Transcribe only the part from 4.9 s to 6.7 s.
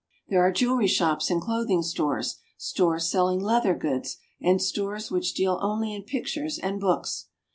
which deal only in pictures